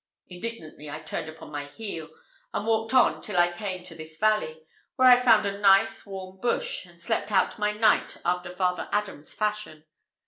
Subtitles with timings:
[0.29, 2.09] Indignantly I turned upon my heel,
[2.55, 4.63] and walked on till I came to this valley,
[4.95, 9.31] where I found a nice warm bush, and slept out my night after Father Adam's
[9.35, 9.85] fashion.